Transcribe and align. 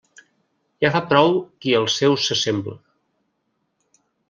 Ja 0.85 0.89
fa 0.95 1.01
prou 1.11 1.29
qui 1.65 1.77
als 1.81 1.99
seus 2.01 2.25
s'assembla. 2.31 2.75